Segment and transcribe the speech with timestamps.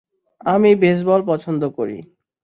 [0.45, 1.97] আমি বেসবল পছন্দ করি।